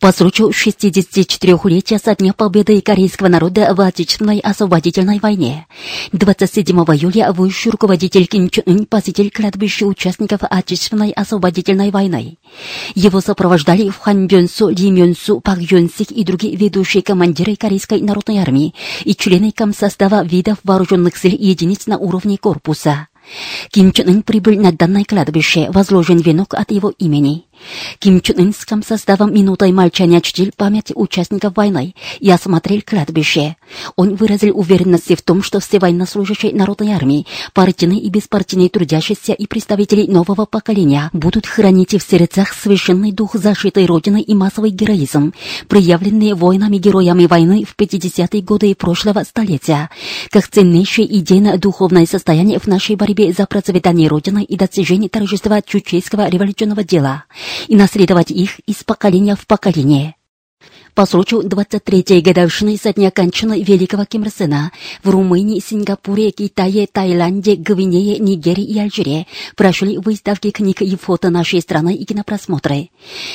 По 0.00 0.12
случаю 0.12 0.48
64-летия 0.48 2.00
со 2.02 2.16
дня 2.16 2.32
победы 2.32 2.80
корейского 2.80 3.28
народа 3.28 3.74
в 3.74 3.82
Отечественной 3.82 4.38
освободительной 4.38 5.18
войне 5.20 5.66
27 6.12 6.74
июля 6.74 7.32
высший 7.32 7.70
руководитель 7.72 8.26
Ким 8.26 8.48
Чен 8.48 8.62
Ын 8.64 8.86
посетил 8.86 9.30
кладбище 9.30 9.84
участников 9.84 10.40
Отечественной 10.48 11.10
освободительной 11.10 11.90
войны. 11.90 12.38
Его 12.94 13.20
сопровождали 13.20 13.90
Хан 13.90 14.26
Бёнсу, 14.26 14.70
Ли 14.70 14.90
Мёнсу, 14.90 15.38
Пак 15.40 15.58
Юнсик 15.60 16.10
и 16.12 16.24
другие 16.24 16.56
ведущие 16.56 17.02
командиры 17.02 17.54
Корейской 17.56 18.00
народной 18.00 18.38
армии 18.38 18.74
и 19.04 19.14
члены 19.14 19.52
комсостава 19.52 20.24
видов 20.24 20.56
вооруженных 20.64 21.18
сил 21.18 21.32
единиц 21.38 21.86
на 21.86 21.98
уровне 21.98 22.38
корпуса. 22.38 23.08
Ким 23.70 23.92
Чен 23.92 24.08
Ын 24.08 24.22
прибыл 24.22 24.54
на 24.58 24.72
данное 24.72 25.04
кладбище, 25.04 25.70
возложен 25.70 26.18
венок 26.18 26.54
от 26.54 26.70
его 26.70 26.90
имени. 26.98 27.44
Ким 27.98 28.20
Чен 28.20 28.38
Ын 28.38 28.52
с 28.52 28.64
комсоставом 28.64 29.32
минутой 29.32 29.72
молчания 29.72 30.20
чтил 30.20 30.50
память 30.56 30.92
участников 30.94 31.56
войны. 31.56 31.94
И 32.18 32.30
осмотрел 32.30 32.82
кладбище. 32.82 33.56
Он 33.96 34.14
выразил 34.14 34.58
уверенность 34.58 35.16
в 35.16 35.22
том, 35.22 35.42
что 35.42 35.60
все 35.60 35.78
военнослужащие 35.78 36.54
народной 36.54 36.92
армии, 36.92 37.26
партийные 37.52 38.00
и 38.00 38.08
беспартийные 38.08 38.68
трудящиеся 38.68 39.32
и 39.32 39.46
представители 39.46 40.06
нового 40.06 40.46
поколения 40.46 41.10
будут 41.12 41.46
хранить 41.46 41.94
в 41.94 42.08
сердцах 42.08 42.52
священный 42.52 43.12
дух 43.12 43.34
защиты 43.34 43.86
Родины 43.86 44.20
и 44.20 44.34
массовый 44.34 44.70
героизм, 44.70 45.32
проявленные 45.68 46.34
воинами-героями 46.34 47.26
войны 47.26 47.64
в 47.64 47.74
50-е 47.76 48.42
годы 48.42 48.74
прошлого 48.74 49.22
столетия, 49.24 49.90
как 50.30 50.48
ценнейшее 50.48 51.06
идейно-духовное 51.18 52.06
состояние 52.06 52.58
в 52.58 52.66
нашей 52.66 52.96
борьбе 52.96 53.32
за 53.32 53.46
процветание 53.46 54.08
Родины 54.08 54.44
и 54.44 54.56
достижение 54.56 55.08
торжества 55.08 55.62
чучейского 55.62 56.28
революционного 56.28 56.84
дела 56.84 57.24
и 57.68 57.76
наследовать 57.76 58.30
их 58.30 58.60
из 58.60 58.84
поколения 58.84 59.36
в 59.36 59.46
поколение. 59.46 60.14
По 60.94 61.06
случаю 61.06 61.42
23-й 61.42 62.20
годовщины 62.20 62.76
со 62.76 62.92
дня 62.92 63.10
кончины 63.10 63.62
великого 63.62 64.04
Ким 64.04 64.24
Ир 64.24 64.30
Сена 64.30 64.72
в 65.02 65.10
Румынии, 65.10 65.60
Сингапуре, 65.60 66.30
Китае, 66.32 66.86
Таиланде, 66.86 67.54
Гвинее, 67.54 68.18
Нигерии 68.18 68.64
и 68.64 68.78
Алжире 68.78 69.26
прошли 69.56 69.98
выставки 69.98 70.50
книг 70.50 70.82
и 70.82 70.96
фото 70.96 71.30
нашей 71.30 71.60
страны 71.60 71.94
и 71.94 72.04
кинопросмотры. 72.04 72.90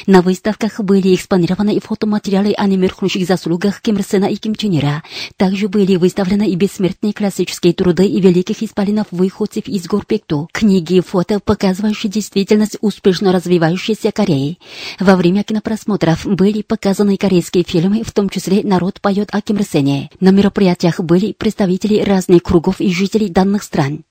На 0.05 0.21
выставках 0.21 0.79
были 0.81 1.15
экспонированы 1.15 1.79
фотоматериалы 1.79 2.53
о 2.53 2.67
немеркнущих 2.67 3.25
заслугах 3.25 3.81
Ким 3.81 3.97
Ир 3.97 4.03
Сена 4.03 4.25
и 4.25 4.35
Ким 4.35 4.55
Чен 4.55 4.77
Ира. 4.77 5.03
Также 5.37 5.69
были 5.69 5.95
выставлены 5.95 6.49
и 6.49 6.55
бессмертные 6.55 7.13
классические 7.13 7.73
труды 7.73 8.05
и 8.05 8.19
великих 8.19 8.63
исполинов 8.63 9.07
выходцев 9.11 9.67
из 9.67 9.87
гор 9.87 10.05
Пекту. 10.05 10.49
Книги 10.51 10.95
и 10.95 11.01
фото, 11.01 11.39
показывающие 11.39 12.11
действительность 12.11 12.77
успешно 12.81 13.31
развивающейся 13.31 14.11
Кореи. 14.11 14.59
Во 14.99 15.15
время 15.15 15.43
кинопросмотров 15.43 16.25
были 16.25 16.61
показаны 16.61 17.17
корейские 17.17 17.44
корейские 17.45 17.63
фильмы, 17.63 18.03
в 18.03 18.11
том 18.11 18.29
числе 18.29 18.63
«Народ 18.63 19.01
поет 19.01 19.29
о 19.31 19.41
Ким 19.41 19.57
Ир 19.57 19.65
Сене». 19.65 20.09
На 20.19 20.31
мероприятиях 20.31 20.99
были 20.99 21.33
представители 21.33 22.01
разных 22.01 22.43
кругов 22.43 22.81
и 22.81 22.91
жителей 22.91 23.29
данных 23.29 23.63
стран. 23.63 24.03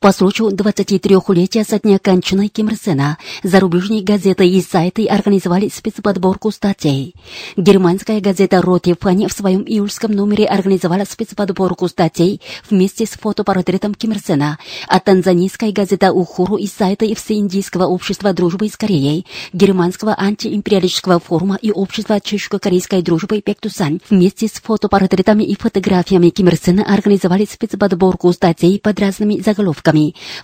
По 0.00 0.12
случаю 0.12 0.50
23-летия 0.50 1.64
со 1.64 1.80
дня 1.80 1.98
кончины 1.98 2.46
Ким 2.46 2.68
Ир 2.68 2.76
Сена 2.76 3.18
зарубежные 3.42 4.00
газеты 4.00 4.46
и 4.46 4.62
сайты 4.62 5.06
организовали 5.06 5.68
спецподборку 5.68 6.52
статей. 6.52 7.16
Германская 7.56 8.20
газета 8.20 8.62
«Ротифани» 8.62 9.26
в 9.26 9.32
своем 9.32 9.62
июльском 9.62 10.12
номере 10.12 10.44
организовала 10.46 11.02
спецподборку 11.02 11.88
статей 11.88 12.40
вместе 12.70 13.06
с 13.06 13.18
фотопортретом 13.18 13.92
Ким 13.92 14.12
Ир 14.12 14.20
Сена, 14.20 14.58
а 14.86 15.00
танзанийская 15.00 15.72
газета 15.72 16.12
«Ухуру» 16.12 16.54
и 16.58 16.68
сайты 16.68 17.12
Всеиндийского 17.16 17.86
общества 17.86 18.32
дружбы 18.32 18.68
с 18.68 18.76
Кореей, 18.76 19.26
Германского 19.52 20.14
антиимпериалистического 20.16 21.18
форума 21.18 21.58
и 21.60 21.72
общества 21.72 22.20
чешско-корейской 22.20 23.02
дружбы 23.02 23.40
Пектусан 23.40 24.00
вместе 24.08 24.46
с 24.46 24.60
фотопортретами 24.60 25.42
и 25.42 25.56
фотографиями 25.56 26.30
Ким 26.30 26.46
Ир 26.46 26.56
Сена 26.56 26.84
организовали 26.84 27.48
спецподборку 27.50 28.32
статей 28.32 28.78
под 28.78 29.00
разными 29.00 29.40
заголовками 29.40 29.87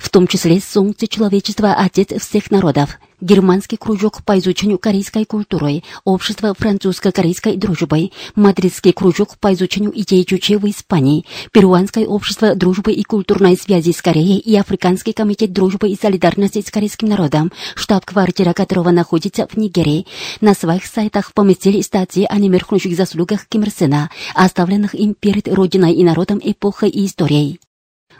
в 0.01 0.09
том 0.11 0.27
числе 0.27 0.61
«Солнце 0.61 1.07
человечества. 1.07 1.75
Отец 1.75 2.09
всех 2.21 2.51
народов», 2.51 2.99
Германский 3.25 3.79
кружок 3.79 4.23
по 4.23 4.39
изучению 4.39 4.79
корейской 4.79 5.25
культуры, 5.25 5.83
Общество 6.05 6.53
французско-корейской 6.53 7.57
дружбы, 7.57 8.11
Мадридский 8.35 8.93
кружок 8.93 9.39
по 9.39 9.55
изучению 9.55 9.99
идей 9.99 10.25
Чуче 10.25 10.59
в 10.59 10.69
Испании, 10.69 11.25
Перуанское 11.51 12.07
общество 12.07 12.55
дружбы 12.55 12.93
и 12.93 13.03
культурной 13.03 13.57
связи 13.57 13.93
с 13.93 14.03
Кореей 14.03 14.39
и 14.39 14.55
Африканский 14.57 15.15
комитет 15.15 15.55
дружбы 15.55 15.89
и 15.89 15.97
солидарности 15.97 16.61
с 16.61 16.71
корейским 16.71 17.09
народом, 17.09 17.51
штаб-квартира 17.77 18.53
которого 18.53 18.91
находится 18.91 19.47
в 19.47 19.57
Нигерии. 19.57 20.07
На 20.43 20.53
своих 20.53 20.85
сайтах 20.85 21.33
поместили 21.33 21.81
статьи 21.81 22.27
о 22.29 22.37
немеркнущих 22.37 22.95
заслугах 22.95 23.47
Ким 23.47 23.63
Ир 23.63 23.71
Сена, 23.71 24.11
оставленных 24.35 24.95
им 24.95 25.15
перед 25.15 25.49
Родиной 25.49 25.95
и 25.95 26.05
народом 26.05 26.41
эпохой 26.45 26.91
и 26.91 27.07
историей 27.07 27.59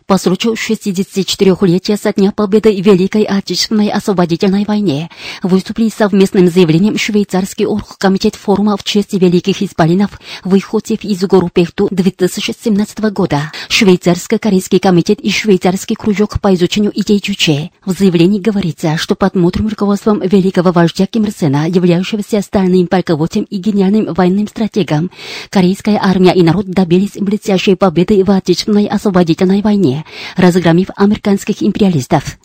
по 0.07 0.19
случаю 0.19 0.55
64-летия 0.55 1.97
со 1.97 2.13
дня 2.13 2.31
победы 2.31 2.71
в 2.71 2.85
Великой 2.85 3.23
Отечественной 3.23 3.89
освободительной 3.89 4.65
войне 4.67 5.09
выступили 5.43 5.89
совместным 5.89 6.49
заявлением 6.49 6.99
швейцарский 6.99 7.65
оргкомитет 7.65 8.35
форума 8.35 8.77
в 8.77 8.85
честь 8.85 9.15
великих 9.15 9.63
исполинов 9.63 10.21
выходцев 10.45 11.05
из 11.05 11.23
гору 11.25 11.49
Пехту 11.53 11.89
2017 11.91 13.01
года, 13.13 13.51
швейцарско-корейский 13.69 14.79
комитет 14.79 15.21
и 15.21 15.31
швейцарский 15.31 15.97
кружок 15.97 16.39
по 16.41 16.55
изучению 16.55 16.93
идей 16.95 17.21
Чуче. 17.21 17.71
В 17.87 17.93
заявлении 17.93 18.41
говорится, 18.41 18.99
что 18.99 19.15
под 19.15 19.35
мудрым 19.35 19.69
руководством 19.69 20.21
великого 20.21 20.73
вождя 20.73 21.07
Ким 21.07 21.25
Ир 21.25 21.33
являющегося 21.33 22.43
стальным 22.43 22.89
полководцем 22.89 23.45
и 23.45 23.57
гениальным 23.57 24.13
военным 24.13 24.49
стратегом, 24.49 25.11
корейская 25.49 25.99
армия 26.03 26.35
и 26.35 26.43
народ 26.43 26.67
добились 26.67 27.13
блестящей 27.15 27.75
победы 27.75 28.23
в 28.23 28.31
Отечественной 28.31 28.87
освободительной 28.87 29.63
войне 29.63 29.94
разгромив 30.37 30.91
американских 30.97 31.63
империалистов. 31.63 32.39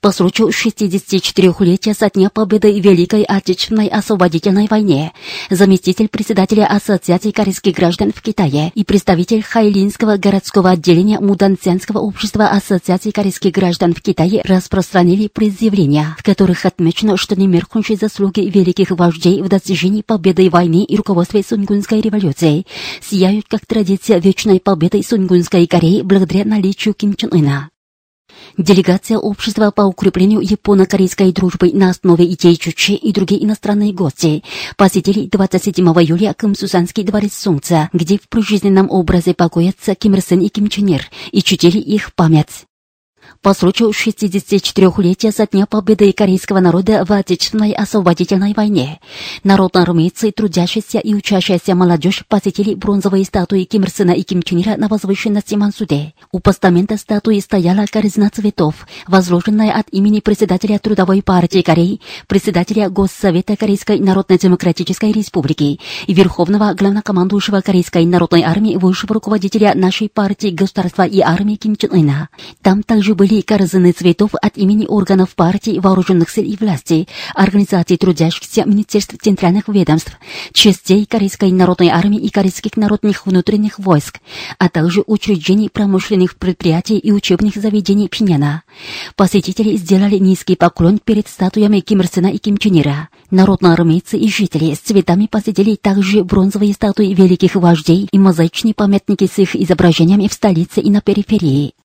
По 0.00 0.12
случаю 0.12 0.48
64-летия 0.48 1.94
со 1.94 2.10
дня 2.10 2.30
победы 2.30 2.72
в 2.72 2.84
Великой 2.84 3.22
Отечественной 3.22 3.88
освободительной 3.88 4.66
войне 4.68 5.12
заместитель 5.50 6.08
председателя 6.08 6.66
Ассоциации 6.66 7.30
корейских 7.30 7.74
граждан 7.74 8.12
в 8.14 8.20
Китае 8.20 8.72
и 8.74 8.84
представитель 8.84 9.42
Хайлинского 9.42 10.16
городского 10.16 10.70
отделения 10.70 11.18
Муданцянского 11.18 11.98
общества 11.98 12.48
Ассоциации 12.48 13.10
корейских 13.10 13.52
граждан 13.52 13.94
в 13.94 14.02
Китае 14.02 14.42
распространили 14.44 15.28
предъявления, 15.28 16.14
в 16.18 16.22
которых 16.22 16.66
отмечено, 16.66 17.16
что 17.16 17.34
немеркнущие 17.34 17.96
заслуги 17.96 18.40
великих 18.40 18.90
вождей 18.90 19.42
в 19.42 19.48
достижении 19.48 20.02
победы 20.02 20.50
войны 20.50 20.84
и 20.84 20.96
руководстве 20.96 21.42
Сунгунской 21.42 22.00
революции 22.00 22.66
сияют 23.00 23.46
как 23.48 23.66
традиция 23.66 24.18
вечной 24.18 24.60
победы 24.60 25.02
Сунгунской 25.02 25.66
Кореи 25.66 26.02
благодаря 26.02 26.44
наличию 26.44 26.94
Ким 26.94 27.14
Чен 27.14 27.30
Ына. 27.32 27.70
Делегация 28.56 29.18
общества 29.18 29.70
по 29.70 29.82
укреплению 29.82 30.40
японо-корейской 30.40 31.32
дружбы 31.32 31.72
на 31.72 31.90
основе 31.90 32.24
идей 32.32 32.56
Чучи 32.56 32.92
и 32.92 33.12
другие 33.12 33.44
иностранные 33.44 33.92
гости 33.92 34.42
посетили 34.76 35.26
27 35.26 35.84
июля 35.84 36.34
Кымсусанский 36.34 37.04
дворец 37.04 37.34
Солнца, 37.34 37.90
где 37.92 38.18
в 38.18 38.28
прижизненном 38.28 38.90
образе 38.90 39.34
покоятся 39.34 39.94
Ким 39.94 40.14
Ир 40.14 40.22
Сен 40.22 40.40
и 40.40 40.48
Ким 40.48 40.68
Чен 40.68 40.86
Ир 40.86 41.10
и 41.32 41.42
чтили 41.42 41.78
их 41.78 42.14
память. 42.14 42.66
По 43.46 43.54
случаю 43.54 43.90
64-летия 43.90 45.30
со 45.30 45.46
дня 45.46 45.66
победы 45.66 46.12
корейского 46.12 46.58
народа 46.58 47.04
в 47.04 47.12
Отечественной 47.12 47.70
освободительной 47.70 48.54
войне 48.54 48.98
народноармейцы, 49.44 50.32
трудящиеся 50.32 50.98
и 50.98 51.14
учащаяся 51.14 51.76
молодежь 51.76 52.24
посетили 52.26 52.74
бронзовые 52.74 53.24
статуи 53.24 53.62
Ким 53.62 53.84
Ир 53.84 53.90
Сена 53.90 54.10
и 54.10 54.22
Ким 54.22 54.42
Чен 54.42 54.62
Ира 54.62 54.76
на 54.76 54.88
возвышенности 54.88 55.54
Мансуде. 55.54 56.12
У 56.32 56.40
постамента 56.40 56.96
статуи 56.96 57.38
стояла 57.38 57.86
корзина 57.86 58.30
цветов, 58.30 58.84
возложенная 59.06 59.70
от 59.70 59.86
имени 59.92 60.18
председателя 60.18 60.80
Трудовой 60.80 61.22
партии 61.22 61.62
Кореи, 61.62 62.00
председателя 62.26 62.90
Госсовета 62.90 63.54
Корейской 63.54 64.00
Народно-Демократической 64.00 65.12
Республики 65.12 65.78
и 66.08 66.14
верховного 66.14 66.74
главнокомандующего 66.74 67.60
Корейской 67.60 68.06
народной 68.06 68.42
армии 68.42 68.74
высшего 68.74 69.14
руководителя 69.14 69.72
нашей 69.76 70.08
партии 70.08 70.48
государства 70.48 71.06
и 71.06 71.20
армии 71.20 71.54
Ким 71.54 71.76
Чен 71.76 71.92
Ына. 71.92 72.28
Там 72.60 72.82
также 72.82 73.14
были 73.14 73.35
корзины 73.42 73.92
цветов 73.92 74.30
от 74.40 74.56
имени 74.56 74.86
органов 74.86 75.34
партии, 75.34 75.78
вооруженных 75.78 76.30
сил 76.30 76.44
и 76.44 76.56
власти, 76.56 77.08
организаций 77.34 77.96
трудящихся, 77.96 78.64
министерств 78.64 79.16
центральных 79.20 79.68
ведомств, 79.68 80.12
частей 80.52 81.06
Корейской 81.06 81.52
народной 81.52 81.88
армии 81.88 82.20
и 82.20 82.30
корейских 82.30 82.76
народных 82.76 83.26
внутренних 83.26 83.78
войск, 83.78 84.20
а 84.58 84.68
также 84.68 85.02
учреждений 85.06 85.70
промышленных 85.70 86.36
предприятий 86.36 86.98
и 86.98 87.12
учебных 87.12 87.56
заведений 87.56 88.08
Пиняна. 88.08 88.62
Посетители 89.16 89.76
сделали 89.76 90.18
низкий 90.18 90.56
поклон 90.56 90.98
перед 90.98 91.28
статуями 91.28 91.80
Ким 91.80 92.00
Ир 92.00 92.08
Сена 92.08 92.28
и 92.28 92.38
Ким 92.38 92.58
Чен 92.58 92.80
Ира. 92.80 93.08
Народноармейцы 93.30 94.16
и 94.16 94.28
жители 94.28 94.74
с 94.74 94.78
цветами 94.78 95.26
посетили 95.26 95.76
также 95.76 96.24
бронзовые 96.24 96.72
статуи 96.74 97.14
великих 97.14 97.54
вождей 97.56 98.08
и 98.10 98.18
мозаичные 98.18 98.74
памятники 98.74 99.28
с 99.32 99.38
их 99.38 99.56
изображениями 99.56 100.28
в 100.28 100.32
столице 100.32 100.80
и 100.80 100.90
на 100.90 101.00
периферии. 101.00 101.75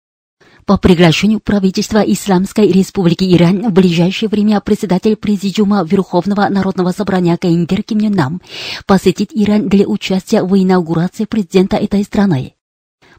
По 0.66 0.78
приглашению 0.78 1.40
правительства 1.40 2.00
Исламской 2.00 2.72
Республики 2.72 3.24
Иран 3.36 3.70
в 3.70 3.74
ближайшее 3.74 4.30
время 4.30 4.62
председатель 4.62 5.16
Президиума 5.16 5.84
Верховного 5.84 6.48
Народного 6.50 6.92
Собрания 6.92 7.38
Каиндер 7.38 7.84
Ким 7.84 8.00
Нам 8.00 8.42
посетит 8.86 9.32
Иран 9.34 9.70
для 9.70 9.86
участия 9.86 10.44
в 10.44 10.56
инаугурации 10.56 11.26
президента 11.26 11.78
этой 11.78 12.04
страны 12.04 12.54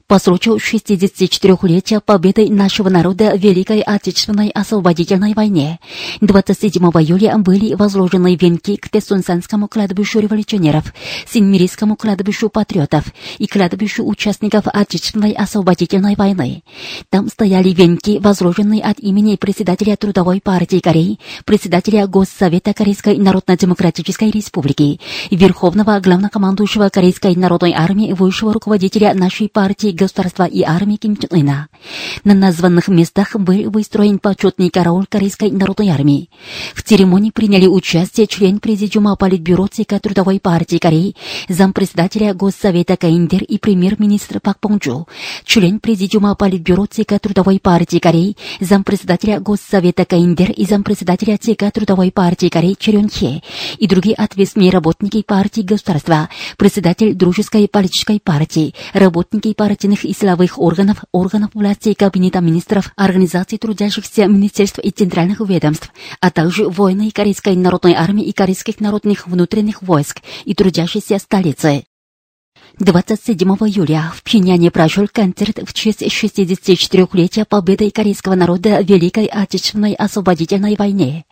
по 0.06 0.18
случаю 0.18 0.56
64-летия 0.56 2.00
победы 2.00 2.48
нашего 2.50 2.88
народа 2.88 3.32
в 3.36 3.38
Великой 3.38 3.80
Отечественной 3.80 4.48
освободительной 4.48 5.34
войне 5.34 5.78
27 6.20 6.82
июля 6.82 7.36
были 7.38 7.74
возложены 7.74 8.36
венки 8.36 8.76
к 8.76 8.88
Тесунсанскому 8.88 9.68
кладбищу 9.68 10.20
революционеров, 10.20 10.92
Синмирийскому 11.26 11.96
кладбищу 11.96 12.48
патриотов 12.48 13.04
и 13.38 13.46
кладбищу 13.46 14.04
участников 14.04 14.64
Отечественной 14.66 15.32
освободительной 15.32 16.16
войны. 16.16 16.62
Там 17.10 17.28
стояли 17.28 17.70
венки, 17.70 18.18
возложенные 18.18 18.82
от 18.82 18.98
имени 19.00 19.36
председателя 19.36 19.96
Трудовой 19.96 20.40
партии 20.40 20.80
Кореи, 20.80 21.18
председателя 21.44 22.06
Госсовета 22.06 22.74
Корейской 22.74 23.16
Народно-Демократической 23.16 24.30
Республики, 24.30 25.00
Верховного 25.30 25.98
главнокомандующего 26.00 26.88
Корейской 26.88 27.36
народной 27.36 27.72
армии, 27.72 28.12
высшего 28.12 28.52
руководителя 28.52 29.14
нашей 29.14 29.48
партии 29.48 29.91
государства 29.92 30.44
и 30.44 30.62
армии 30.62 30.96
Ким 30.96 31.16
Чен 31.16 31.28
Ына. 31.30 31.68
На 32.24 32.34
названных 32.34 32.88
местах 32.88 33.36
был 33.36 33.70
выстроен 33.70 34.18
почетный 34.18 34.70
караул 34.70 35.04
Корейской 35.08 35.50
народной 35.50 35.90
армии. 35.90 36.30
В 36.74 36.82
церемонии 36.82 37.30
приняли 37.30 37.66
участие 37.66 38.26
член 38.26 38.58
Президиума 38.58 39.16
Политбюро 39.16 39.66
ЦК 39.66 40.00
Трудовой 40.00 40.40
партии 40.40 40.78
Кореи, 40.78 41.14
зампредседателя 41.48 42.34
Госсовета 42.34 42.96
Каиндер 42.96 43.42
и 43.42 43.58
премьер-министр 43.58 44.40
Пак 44.40 44.58
Понджу, 44.60 45.08
член 45.44 45.80
Президиума 45.80 46.34
Политбюро 46.34 46.86
ЦК 46.86 47.20
Трудовой 47.20 47.60
партии 47.60 47.98
Кореи, 47.98 48.36
зампредседателя 48.60 49.40
Госсовета 49.40 50.04
Каиндер 50.04 50.50
и 50.50 50.64
зампредседателя 50.64 51.38
ЦК 51.38 51.72
Трудовой 51.72 52.10
партии 52.12 52.48
Кореи 52.48 52.76
Черен 52.78 53.08
Хе 53.08 53.42
и 53.78 53.86
другие 53.86 54.14
ответственные 54.14 54.70
работники 54.70 55.22
партии 55.22 55.62
государства, 55.62 56.28
председатель 56.56 57.14
Дружеской 57.14 57.68
политической 57.68 58.20
партии, 58.20 58.74
работники 58.92 59.52
партийных 59.82 60.04
и 60.04 60.14
силовых 60.14 60.58
органов, 60.60 61.04
органов 61.10 61.50
власти 61.54 61.88
и 61.88 61.94
кабинета 61.94 62.40
министров, 62.40 62.92
организаций 62.94 63.58
трудящихся 63.58 64.26
министерств 64.26 64.78
и 64.78 64.90
центральных 64.90 65.40
ведомств, 65.40 65.90
а 66.20 66.30
также 66.30 66.68
воины 66.68 67.10
Корейской 67.10 67.56
народной 67.56 67.94
армии 67.94 68.24
и 68.24 68.32
корейских 68.32 68.78
народных 68.78 69.26
внутренних 69.26 69.82
войск 69.82 70.20
и 70.44 70.54
трудящиеся 70.54 71.18
столицы. 71.18 71.84
27 72.78 73.48
июля 73.48 74.12
в 74.14 74.22
Пхеньяне 74.22 74.70
прошел 74.70 75.08
концерт 75.12 75.58
в 75.66 75.74
честь 75.74 76.02
64-летия 76.02 77.44
победы 77.44 77.90
корейского 77.90 78.36
народа 78.36 78.78
в 78.82 78.88
Великой 78.88 79.26
Отечественной 79.26 79.94
освободительной 79.94 80.76
войне. 80.76 81.24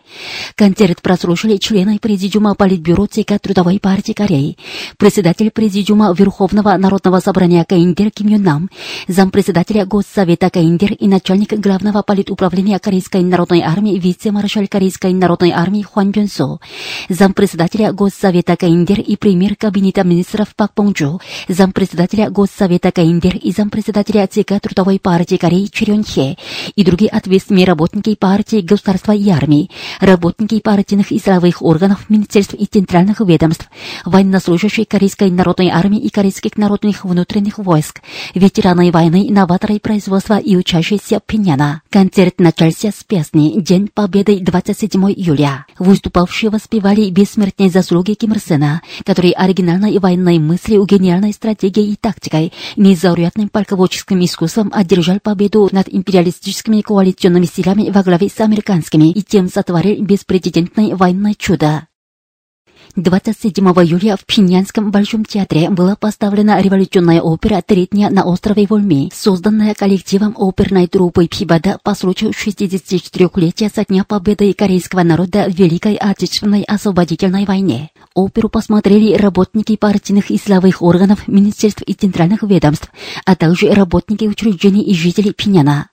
Концерт 0.55 1.03
прослушали 1.03 1.57
члены 1.57 1.99
Президиума 1.99 2.55
Политбюро 2.55 3.07
ЦК 3.07 3.41
Трудовой 3.41 3.79
партии 3.81 4.13
Кореи, 4.13 4.57
председатель 4.99 5.51
Президиума 5.51 6.13
Верховного 6.17 6.77
Народного 6.77 7.21
собрания 7.21 7.65
Каиндер 7.65 8.11
Ким 8.11 8.29
Юн 8.29 8.43
Нам, 8.43 8.71
зампредседателя 9.09 9.87
Госсовета 9.87 10.51
Каиндер 10.51 10.93
и 10.93 11.09
начальник 11.09 11.53
Главного 11.55 12.03
политуправления 12.03 12.79
Корейской 12.79 13.23
народной 13.23 13.63
армии 13.63 13.99
вице-маршал 13.99 14.67
Корейской 14.69 15.13
народной 15.13 15.51
армии 15.51 15.83
Хуан 15.83 16.11
Бюн 16.11 16.29
Со, 16.29 16.59
зампредседателя 17.09 17.93
Госсовета 17.93 18.57
Каиндер 18.57 19.01
и 19.01 19.17
премьер 19.17 19.57
Кабинета 19.57 20.05
министров 20.05 20.55
Пак 20.55 20.75
Понджу, 20.75 21.21
зампредседателя 21.49 22.31
Госсовета 22.31 22.93
Каиндер 22.93 23.37
и 23.37 23.53
зампредседателя 23.53 24.27
ЦК 24.27 24.61
Трудовой 24.61 24.99
партии 24.99 25.37
Кореи 25.37 25.67
Чирен 25.67 26.05
Хе 26.05 26.37
и 26.77 26.85
другие 26.85 27.11
ответственные 27.11 27.67
работники 27.67 28.15
партии, 28.15 28.61
государства 28.61 29.13
и 29.13 29.29
армии, 29.31 29.71
работники 30.01 30.61
партийных 30.61 31.13
и 31.13 31.19
силовых 31.19 31.63
органов, 31.63 32.09
министерств 32.09 32.55
и 32.55 32.67
центральных 32.67 33.21
ведомств, 33.21 33.69
военнослужащие 34.05 34.87
Корейской 34.87 35.31
народной 35.31 35.69
армии 35.69 36.01
и 36.01 36.09
корейских 36.09 36.57
народных 36.57 37.05
внутренних 37.05 37.59
войск, 37.59 38.01
ветераны 38.35 38.91
войны, 38.91 39.29
инноваторы 39.29 39.79
производства 39.79 40.39
и 40.39 40.57
учащиеся 40.57 41.21
Пиняна. 41.25 41.83
Концерт 41.91 42.41
начался 42.41 42.91
с 42.91 43.05
песни 43.05 43.61
«День 43.61 43.89
Победы 43.93 44.39
27 44.41 45.13
июля». 45.13 45.67
Выступавшие 45.79 46.51
воспевали 46.51 47.11
бессмертные 47.11 47.71
заслуги 47.71 48.15
Ким 48.15 48.33
Ир 48.33 48.41
Сена, 48.41 48.83
который 49.05 49.31
оригинальной 49.33 49.99
военной 49.99 50.39
мыслью, 50.39 50.85
гениальной 50.85 51.33
стратегией 51.33 51.93
и 51.93 51.97
тактикой, 51.97 52.53
незаурядным 52.77 53.49
полководческим 53.49 54.25
искусством 54.25 54.71
одержал 54.73 55.19
победу 55.21 55.69
над 55.73 55.89
империалистическими 55.89 56.81
коалиционными 56.81 57.47
силами 57.47 57.91
во 57.91 58.03
главе 58.03 58.29
с 58.29 58.41
американскими 58.41 59.11
и 59.11 59.23
тем 59.23 59.49
сотворил 59.49 59.80
беспрецедентное 59.83 60.97
военное 60.97 61.35
чудо. 61.35 61.87
27 62.97 63.65
июля 63.65 64.17
в 64.17 64.27
Пхеньянском 64.27 64.91
Большом 64.91 65.25
театре 65.25 65.71
была 65.71 65.95
поставлена 65.95 66.61
революционная 66.61 67.21
опера 67.21 67.63
«Три 67.65 67.87
дня 67.87 68.11
на 68.11 68.25
острове 68.25 68.67
Вольми», 68.69 69.11
созданная 69.15 69.75
коллективом 69.75 70.35
оперной 70.37 70.89
труппы 70.89 71.29
Пибада 71.29 71.79
по 71.85 71.95
случаю 71.95 72.33
64-летия 72.33 73.71
со 73.73 73.85
дня 73.85 74.05
победы 74.05 74.53
корейского 74.55 75.03
народа 75.03 75.47
в 75.49 75.55
Великой 75.55 75.95
Отечественной 75.95 76.63
освободительной 76.65 77.45
войне. 77.45 77.91
Оперу 78.15 78.49
посмотрели 78.49 79.15
работники 79.15 79.77
партийных 79.77 80.31
и 80.31 80.39
силовых 80.39 80.83
органов, 80.83 81.29
министерств 81.29 81.83
и 81.83 81.95
центральных 81.95 82.43
ведомств, 82.43 82.91
а 83.25 83.37
также 83.37 83.73
работники 83.73 84.25
учреждений 84.25 84.83
и 84.83 84.95
жители 84.95 85.31
Пиняна. 85.31 85.90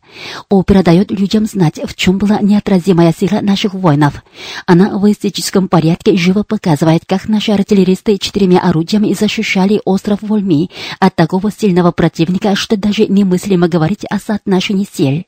Опера 0.50 0.84
дает 0.84 1.12
людям 1.12 1.46
знать, 1.46 1.80
в 1.84 1.96
чем 1.96 2.18
была 2.18 2.40
неотразимая 2.40 3.14
сила 3.18 3.40
наших 3.42 3.74
воинов. 3.74 4.24
Она 4.66 4.98
в 4.98 5.12
эстетическом 5.12 5.68
порядке 5.68 6.18
живо 6.18 6.44
показывает, 6.44 7.04
как 7.06 7.28
наши 7.28 7.52
артиллеристы 7.52 8.18
четырьмя 8.18 8.60
орудиями 8.60 9.14
защищали 9.14 9.82
остров 9.86 10.20
Вольми 10.22 10.70
от 11.00 11.16
такого 11.16 11.52
сильного 11.52 11.92
противника, 11.92 12.56
что 12.56 12.78
даже 12.78 13.08
немыслимо 13.08 13.68
говорить 13.68 14.06
о 14.10 14.20
соотношении 14.20 14.88
сил. 14.92 15.26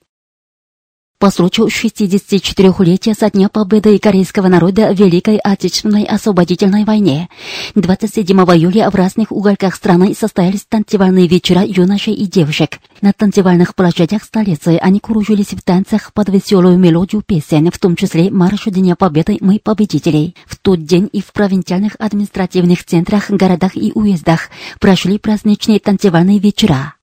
По 1.19 1.31
случаю 1.31 1.67
64-летия 1.67 3.13
со 3.13 3.29
дня 3.29 3.49
победы 3.49 3.99
корейского 3.99 4.47
народа 4.47 4.93
в 4.93 4.97
Великой 4.97 5.35
Отечественной 5.35 6.05
освободительной 6.05 6.85
войне 6.85 7.27
27 7.75 8.37
июля 8.37 8.89
в 8.89 8.95
разных 8.95 9.33
уголках 9.33 9.75
страны 9.75 10.15
состоялись 10.17 10.65
танцевальные 10.69 11.27
вечера 11.27 11.61
юношей 11.65 12.13
и 12.13 12.25
девушек. 12.25 12.79
На 13.01 13.11
танцевальных 13.11 13.75
площадях 13.75 14.23
столицы 14.23 14.77
они 14.81 15.01
кружились 15.01 15.51
в 15.51 15.61
танцах 15.61 16.13
под 16.13 16.29
веселую 16.29 16.77
мелодию 16.77 17.21
песен, 17.21 17.69
в 17.69 17.77
том 17.79 17.97
числе 17.97 18.31
марш 18.31 18.67
Дня 18.67 18.95
Победы 18.95 19.39
«Мы 19.41 19.59
победители». 19.61 20.35
В 20.45 20.55
тот 20.55 20.85
день 20.85 21.09
и 21.11 21.21
в 21.21 21.33
провинциальных 21.33 21.97
административных 21.99 22.85
центрах, 22.85 23.29
городах 23.29 23.75
и 23.75 23.91
уездах 23.93 24.49
прошли 24.79 25.17
праздничные 25.19 25.81
танцевальные 25.81 26.39
вечера. 26.39 26.93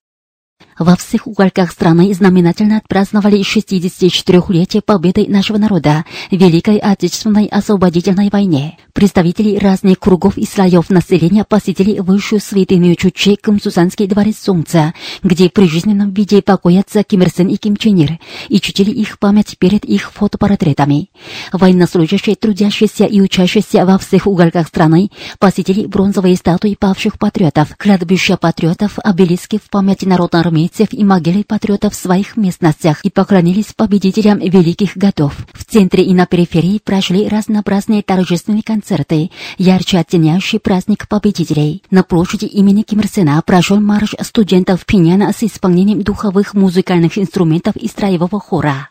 Во 0.78 0.94
всех 0.94 1.26
уголках 1.26 1.72
страны 1.72 2.12
знаменательно 2.12 2.76
отпраздновали 2.76 3.40
64-летие 3.40 4.82
победы 4.82 5.24
нашего 5.26 5.56
народа 5.56 6.04
в 6.30 6.36
Великой 6.36 6.76
Отечественной 6.76 7.46
освободительной 7.46 8.28
войне. 8.28 8.76
Представители 8.92 9.56
разных 9.56 9.98
кругов 9.98 10.36
и 10.36 10.44
слоев 10.44 10.90
населения 10.90 11.44
посетили 11.44 11.98
высшую 11.98 12.40
святыню 12.42 12.94
Чучи 12.94 13.36
Кымсусанский 13.36 14.06
дворец 14.06 14.36
Солнца, 14.36 14.92
где 15.22 15.48
при 15.48 15.66
жизненном 15.66 16.12
виде 16.12 16.42
покоятся 16.42 17.02
Ким 17.02 17.22
Ир 17.22 17.30
Сен 17.30 17.48
и 17.48 17.56
Ким 17.56 17.78
Чен 17.78 17.96
Ир, 17.96 18.18
и 18.50 18.60
чтили 18.60 18.90
их 18.90 19.18
память 19.18 19.56
перед 19.58 19.82
их 19.86 20.12
фотопортретами. 20.12 21.08
Военнослужащие, 21.52 22.36
трудящиеся 22.36 23.06
и 23.06 23.22
учащиеся 23.22 23.86
во 23.86 23.96
всех 23.96 24.26
уголках 24.26 24.68
страны 24.68 25.10
посетили 25.38 25.86
бронзовые 25.86 26.36
статуи 26.36 26.76
павших 26.78 27.18
патриотов, 27.18 27.74
кладбища 27.78 28.36
патриотов, 28.36 28.98
обелиски 29.02 29.58
в 29.58 29.70
памяти 29.70 30.04
народной 30.04 30.40
армии 30.42 30.65
армейцев 30.66 30.92
и 30.92 31.04
могилы 31.04 31.44
патриотов 31.44 31.92
в 31.92 31.96
своих 31.96 32.36
местностях 32.36 33.04
и 33.04 33.10
поклонились 33.10 33.72
победителям 33.76 34.38
великих 34.38 34.96
годов. 34.96 35.34
В 35.52 35.64
центре 35.64 36.02
и 36.02 36.12
на 36.12 36.26
периферии 36.26 36.80
прошли 36.82 37.28
разнообразные 37.28 38.02
торжественные 38.02 38.62
концерты, 38.62 39.30
ярче 39.58 39.98
оттеняющие 39.98 40.60
праздник 40.60 41.08
победителей. 41.08 41.82
На 41.90 42.02
площади 42.02 42.46
имени 42.46 42.82
Ким 42.82 43.00
Ир 43.00 43.08
Сена 43.08 43.42
прошел 43.46 43.80
марш 43.80 44.14
студентов 44.20 44.84
Пиняна 44.84 45.32
с 45.32 45.42
исполнением 45.42 46.02
духовых 46.02 46.54
музыкальных 46.54 47.16
инструментов 47.18 47.76
и 47.76 47.86
строевого 47.86 48.40
хора. 48.40 48.88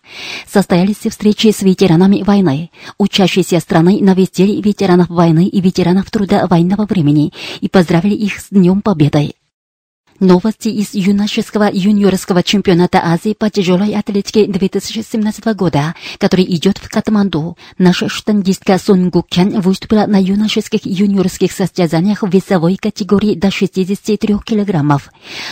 Состоялись 0.48 1.06
встречи 1.10 1.52
с 1.52 1.62
ветеранами 1.62 2.24
войны. 2.24 2.70
Учащиеся 2.98 3.60
страны 3.60 4.00
навестили 4.02 4.62
ветеранов 4.62 5.10
войны 5.10 5.48
и 5.48 5.60
ветеранов 5.60 6.10
труда 6.10 6.48
военного 6.48 6.86
времени 6.86 7.34
и 7.60 7.68
поздравили 7.68 8.16
их 8.16 8.40
с 8.40 8.48
Днем 8.50 8.82
Победы. 8.82 9.34
Новости 10.22 10.70
из 10.70 10.94
юношеского 10.94 11.70
юниорского 11.70 12.42
чемпионата 12.42 13.02
Азии 13.04 13.36
по 13.38 13.50
тяжелой 13.50 13.96
атлетике 13.96 14.46
2017 14.46 15.54
года, 15.56 15.94
который 16.20 16.46
идет 16.46 16.78
в 16.78 16.88
Катманду. 16.90 17.58
Наша 17.78 18.08
штангистка 18.08 18.78
Сон 18.78 19.10
Гукян 19.10 19.60
выступила 19.60 20.06
на 20.08 20.16
юношеских 20.16 20.86
юниорских 20.86 21.52
состязаниях 21.52 22.24
в 22.24 22.30
весовой 22.34 22.78
категории 22.78 23.36
до 23.36 23.52
63 23.52 24.38
килограммов. 24.46 25.10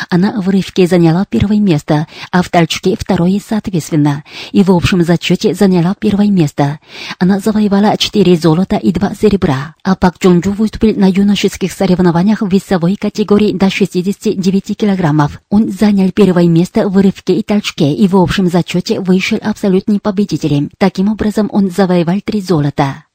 Она 0.10 0.40
в 0.40 0.48
рывке 0.48 0.88
заняла 0.88 1.26
первое 1.26 1.60
место, 1.60 2.08
а 2.32 2.42
в 2.42 2.48
толчке 2.48 2.96
второе 2.98 3.42
соответственно. 3.46 4.24
И 4.54 4.64
в 4.64 4.72
общем 4.72 5.04
зачете 5.04 5.54
заняла 5.54 5.94
первое 5.94 6.30
место. 6.30 6.80
Она 7.20 7.42
завоевала 7.42 7.98
4 7.98 8.38
золота 8.38 8.78
и 8.78 8.94
2 8.94 9.16
серебра. 9.16 9.76
А 9.84 9.96
Пак 9.98 10.20
Чонджу 10.20 10.54
выступил 10.54 10.98
на 10.98 11.10
юношеских 11.10 11.74
соревнованиях 11.74 12.42
в 12.42 12.48
весовой 12.48 12.96
категории 12.96 13.52
до 13.52 13.70
69 13.70 14.53
9 14.54 14.78
килограммов. 14.78 15.42
Он 15.50 15.72
занял 15.72 16.12
первое 16.12 16.48
место 16.48 16.88
в 16.88 16.96
рывке 17.02 17.34
и 17.34 17.42
толчке 17.42 17.92
и 17.92 18.08
в 18.08 18.16
общем 18.16 18.48
зачете 18.50 19.00
вышел 19.00 19.40
абсолютным 19.42 20.00
победителем. 20.00 20.70
Таким 20.78 21.12
образом, 21.12 21.50
он 21.52 21.72
завоевал 21.72 22.22
три 22.24 22.40
золота. 22.40 23.06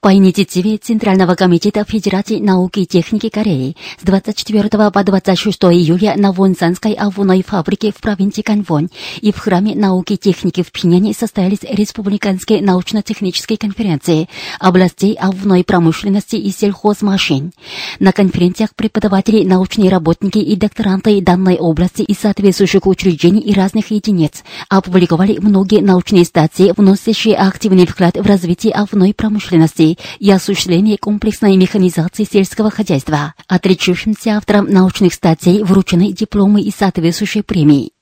По 0.00 0.14
инициативе 0.14 0.76
Центрального 0.76 1.34
комитета 1.34 1.84
Федерации 1.84 2.38
науки 2.38 2.80
и 2.80 2.86
техники 2.86 3.28
Кореи 3.30 3.76
с 4.00 4.04
24 4.04 4.90
по 4.92 5.02
26 5.02 5.64
июля 5.64 6.14
на 6.16 6.30
Вонсанской 6.30 6.92
овной 6.92 7.42
фабрике 7.42 7.90
в 7.90 8.00
провинции 8.00 8.42
Канвон 8.42 8.90
и 9.20 9.32
в 9.32 9.38
Храме 9.38 9.74
науки 9.74 10.12
и 10.12 10.16
техники 10.16 10.62
в 10.62 10.70
Пиняне 10.70 11.14
состоялись 11.14 11.64
республиканские 11.68 12.62
научно-технические 12.62 13.58
конференции 13.58 14.28
областей 14.60 15.14
овной 15.14 15.64
промышленности 15.64 16.36
и 16.36 16.50
сельхозмашин. 16.52 17.50
На 17.98 18.12
конференциях 18.12 18.76
преподаватели, 18.76 19.44
научные 19.44 19.90
работники 19.90 20.38
и 20.38 20.54
докторанты 20.54 21.20
данной 21.20 21.56
области 21.56 22.02
и 22.02 22.14
соответствующих 22.14 22.86
учреждений 22.86 23.40
и 23.40 23.52
разных 23.52 23.90
единиц 23.90 24.44
опубликовали 24.68 25.38
многие 25.40 25.80
научные 25.80 26.24
статьи, 26.24 26.72
вносящие 26.76 27.34
активный 27.34 27.86
вклад 27.86 28.16
в 28.16 28.24
развитие 28.24 28.74
овной 28.74 29.12
промышленности 29.12 29.87
и 30.18 30.30
осуществление 30.30 30.98
комплексной 30.98 31.56
механизации 31.56 32.24
сельского 32.24 32.70
хозяйства. 32.70 33.34
Отличившимся 33.46 34.36
авторам 34.36 34.68
научных 34.68 35.14
статей 35.14 35.62
вручены 35.62 36.12
дипломы 36.12 36.60
и 36.60 36.70
соответствующие 36.70 37.44
премии. 37.44 37.92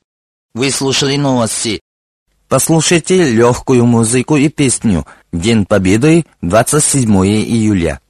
Вы 0.54 0.70
слушали 0.70 1.16
новости. 1.16 1.80
Послушайте 2.48 3.30
легкую 3.30 3.84
музыку 3.84 4.36
и 4.36 4.48
песню 4.48 5.04
«День 5.32 5.66
Победы» 5.66 6.24
27 6.42 7.10
июля. 7.26 8.00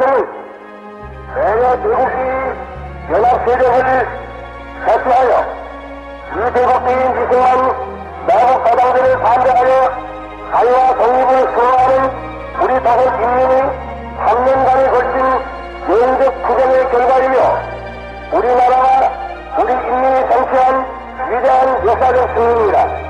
달성은 0.00 0.26
대여 1.34 1.76
대국이 1.82 2.14
연합 3.12 3.46
세력을 3.46 4.08
해체하여 4.86 5.32
이 6.32 6.52
대국주의 6.54 7.00
미승만 7.14 7.46
나국 8.26 8.66
사당들을 8.66 9.20
반대하여 9.20 9.72
자유와 10.52 10.94
독립을 10.94 11.52
수호하는 11.52 11.92
우리 12.62 12.72
조선 12.82 13.00
인민의 13.22 13.54
3년간에 14.24 14.90
걸친 14.90 15.16
영적 15.90 16.46
투쟁의 16.46 16.90
결과이며 16.90 17.36
우리나라와 18.32 18.86
우리 19.58 19.72
인민이 19.72 20.32
성취한 20.32 20.86
위대한 21.30 21.86
역사적 21.86 22.30
승리입니다. 22.34 23.09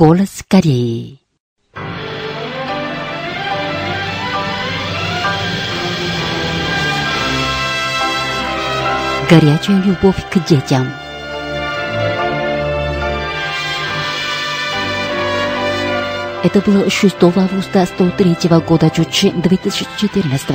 Голос 0.00 0.42
Кореи. 0.48 1.18
Горячая 9.28 9.82
любовь 9.82 10.16
к 10.30 10.48
детям. 10.48 10.88
Это 16.44 16.62
было 16.62 16.88
6 16.88 17.22
августа 17.22 17.84
103 17.84 18.36
года 18.66 18.88
Чучи 18.88 19.30
2014 19.32 20.46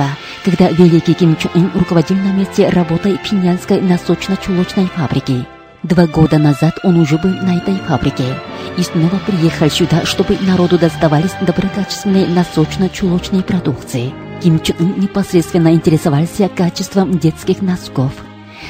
когда 0.44 0.70
великий 0.70 1.14
Ким 1.14 1.36
Чен 1.36 1.52
Ын 1.54 1.70
руководил 1.72 2.16
на 2.16 2.32
месте 2.32 2.68
работы 2.68 3.16
Пинянской 3.18 3.80
носочно-чулочной 3.80 4.88
фабрики. 4.88 5.46
Два 5.85 6.05
года 6.05 6.37
назад 6.37 6.77
он 6.83 6.99
уже 6.99 7.17
был 7.17 7.31
на 7.31 7.57
этой 7.57 7.75
фабрике 7.75 8.35
и 8.77 8.83
снова 8.83 9.19
приехал 9.25 9.67
сюда, 9.69 10.05
чтобы 10.05 10.37
народу 10.41 10.77
доставались 10.77 11.33
доброкачественные 11.41 12.27
носочно-чулочные 12.27 13.43
продукции. 13.43 14.13
Ким 14.41 14.59
Чен 14.61 14.75
Ын 14.79 14.99
непосредственно 14.99 15.73
интересовался 15.73 16.49
качеством 16.49 17.17
детских 17.17 17.61
носков. 17.61 18.11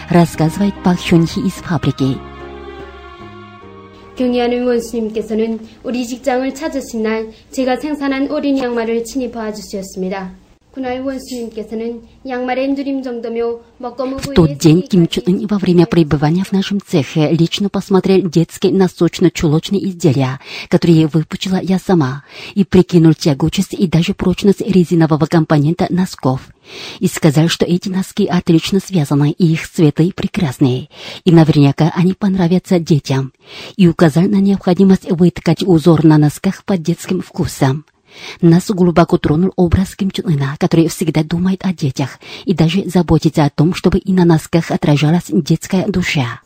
Рассказывает 0.10 0.74
Пак 0.84 1.00
Хён 1.00 1.28
Хи 1.28 1.40
из 1.42 1.54
фабрики. 1.54 2.18
경의하는 4.18 4.68
원수님께서는 4.68 5.60
우리 5.84 6.06
직장을 6.06 6.54
찾으신 6.54 7.02
날 7.02 7.32
제가 7.50 7.78
생산한 7.78 8.30
어린 8.30 8.58
양말을 8.58 9.04
친히 9.04 9.32
봐주셨습니다. 9.32 10.32
В 14.19 14.35
тот 14.35 14.59
день 14.59 14.83
Ким 14.83 15.09
Чун 15.09 15.25
Ын 15.27 15.47
во 15.47 15.59
время 15.59 15.87
пребывания 15.87 16.45
в 16.45 16.53
нашем 16.53 16.81
цехе 16.87 17.31
лично 17.31 17.69
посмотрел 17.69 18.29
детские 18.29 18.73
носочно-чулочные 18.73 19.89
изделия, 19.89 20.39
которые 20.69 21.07
выпучила 21.07 21.59
я 21.63 21.79
сама, 21.79 22.25
и 22.55 22.65
прикинул 22.65 23.15
тягучесть 23.15 23.73
и 23.73 23.87
даже 23.87 24.13
прочность 24.13 24.61
резинового 24.61 25.27
компонента 25.27 25.87
носков– 25.89 26.49
и 26.99 27.07
сказал, 27.07 27.49
что 27.49 27.65
эти 27.65 27.89
носки 27.89 28.27
отлично 28.27 28.81
связаны, 28.81 29.31
и 29.31 29.53
их 29.53 29.69
цветы 29.69 30.13
прекрасные, 30.13 30.89
и 31.25 31.31
наверняка 31.31 31.93
они 31.95 32.15
понравятся 32.15 32.79
детям, 32.79 33.33
и 33.77 33.89
указал 33.89 34.25
на 34.25 34.41
необходимость 34.41 35.11
выткать 35.11 35.63
узор 35.63 36.05
на 36.05 36.19
носках 36.19 36.65
под 36.65 36.83
детским 36.83 37.23
вкусом. 37.23 37.85
Нас 38.41 38.71
глубоко 38.71 39.19
тронул 39.19 39.53
образ 39.57 39.95
Ким 39.95 40.11
Чен 40.11 40.27
Ына, 40.27 40.57
который 40.59 40.89
всегда 40.89 41.23
думает 41.23 41.61
о 41.65 41.73
детях 41.73 42.19
и 42.45 42.55
даже 42.55 42.85
заботится 42.89 43.45
о 43.45 43.51
том, 43.51 43.75
чтобы 43.75 43.99
и 43.99 44.13
на 44.13 44.25
носках 44.25 44.71
отражалась 44.71 45.27
детская 45.29 45.87
душа. 45.87 46.41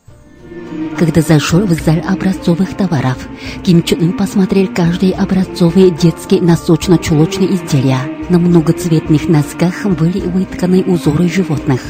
Когда 0.98 1.22
зашел 1.22 1.60
в 1.60 1.72
зал 1.72 1.96
образцовых 2.06 2.76
товаров, 2.76 3.26
Ким 3.64 3.82
Чен 3.82 4.02
Ын 4.02 4.12
посмотрел 4.12 4.68
каждые 4.68 5.14
образцовые 5.14 5.90
детские 5.90 6.42
носочно-чулочные 6.42 7.54
изделия. 7.54 8.00
На 8.28 8.38
многоцветных 8.38 9.28
носках 9.28 9.86
были 9.86 10.20
вытканы 10.20 10.82
узоры 10.82 11.28
животных. 11.28 11.80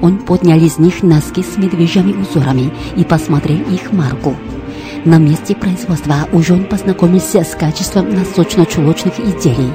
Он 0.00 0.18
поднял 0.18 0.58
из 0.58 0.78
них 0.78 1.02
носки 1.02 1.42
с 1.42 1.56
медвежьими 1.56 2.12
узорами 2.12 2.72
и 2.96 3.04
посмотрел 3.04 3.60
их 3.68 3.92
марку. 3.92 4.36
На 5.04 5.18
месте 5.18 5.56
производства 5.56 6.28
уже 6.32 6.52
он 6.52 6.64
познакомился 6.64 7.42
с 7.42 7.56
качеством 7.56 8.10
носочно-чулочных 8.10 9.18
изделий. 9.18 9.72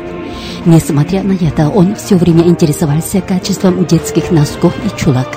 Несмотря 0.65 1.21
на 1.21 1.33
это, 1.33 1.67
он 1.67 1.95
все 1.95 2.15
время 2.15 2.43
интересовался 2.43 3.19
качеством 3.19 3.85
детских 3.85 4.31
носков 4.31 4.73
и 4.85 4.97
чулок. 4.97 5.27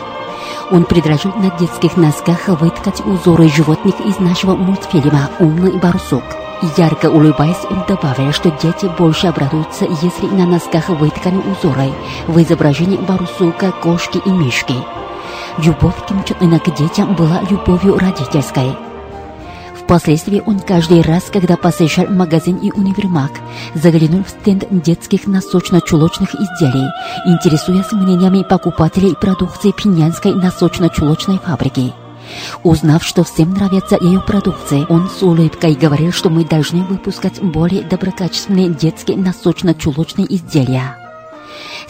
Он 0.71 0.85
предложил 0.85 1.33
на 1.35 1.51
детских 1.59 1.97
носках 1.97 2.47
выткать 2.61 3.05
узоры 3.05 3.49
животных 3.49 3.95
из 4.07 4.21
нашего 4.21 4.55
мультфильма 4.55 5.29
«Умный 5.41 5.77
барсук». 5.79 6.23
Ярко 6.77 7.07
улыбаясь, 7.07 7.65
он 7.69 7.83
добавил, 7.89 8.33
что 8.33 8.51
дети 8.63 8.89
больше 8.97 9.27
обрадуются, 9.27 9.87
если 9.87 10.27
на 10.27 10.47
носках 10.47 10.89
вытканы 10.91 11.41
узоры 11.41 11.91
в 12.29 12.41
изображении 12.41 12.99
барсука, 12.99 13.73
кошки 13.73 14.21
и 14.25 14.31
мишки. 14.31 14.77
Любовь 15.59 16.07
Ким 16.07 16.23
Чен 16.23 16.37
Ына 16.41 16.61
к 16.61 16.73
детям 16.77 17.17
была 17.17 17.41
любовью 17.51 17.99
родительской. 17.99 18.77
Впоследствии 19.91 20.41
он 20.47 20.61
каждый 20.61 21.03
раз, 21.03 21.31
когда 21.33 21.57
посещал 21.57 22.07
магазин 22.07 22.59
и 22.59 22.71
универмаг, 22.71 23.33
заглянул 23.75 24.23
в 24.23 24.29
стенд 24.29 24.65
детских 24.71 25.27
носочно-чулочных 25.27 26.33
изделий, 26.33 26.89
интересуясь 27.27 27.91
мнениями 27.91 28.45
покупателей 28.49 29.17
продукции 29.17 29.73
пинянской 29.73 30.33
носочно-чулочной 30.33 31.41
фабрики. 31.41 31.93
Узнав, 32.63 33.03
что 33.03 33.25
всем 33.25 33.51
нравятся 33.51 33.99
ее 34.01 34.21
продукция, 34.21 34.87
он 34.87 35.11
с 35.11 35.25
улыбкой 35.25 35.75
говорил, 35.75 36.13
что 36.13 36.31
мы 36.31 36.45
должны 36.45 36.85
выпускать 36.85 37.43
более 37.43 37.83
доброкачественные 37.83 38.69
детские 38.69 39.17
носочно-чулочные 39.17 40.33
изделия. 40.33 41.00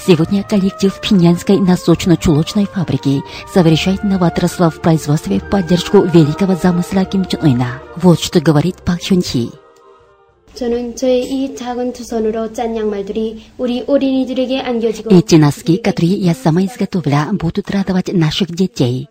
Сегодня 0.06 0.42
коллектив 0.42 0.92
Пинянской 1.00 1.58
носочно-чулочной 1.58 2.66
фабрики 2.66 3.22
совершает 3.52 4.02
новаторство 4.04 4.70
в 4.70 4.80
производстве 4.80 5.40
в 5.40 5.50
поддержку 5.50 6.02
великого 6.02 6.54
замысла 6.54 7.04
Ким 7.04 7.24
Чен 7.24 7.40
Ына. 7.42 7.80
Вот 7.96 8.20
что 8.20 8.40
говорит 8.40 8.76
Пак 8.84 9.00
Хён 9.02 9.22
Чи. 9.22 9.50
Эти 15.10 15.34
носки, 15.34 15.76
которые 15.76 16.12
я 16.12 16.34
сама 16.34 16.64
изготовила, 16.64 17.28
будут 17.32 17.70
радовать 17.70 18.12
наших 18.12 18.50
детей. 18.50 19.08